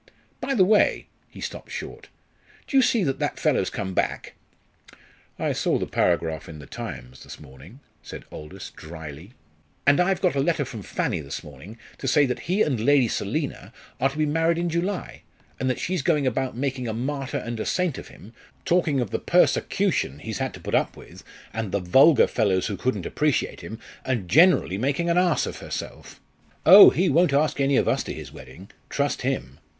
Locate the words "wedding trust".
28.33-29.21